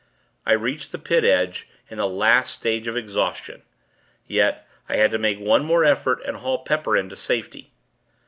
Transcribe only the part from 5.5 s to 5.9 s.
more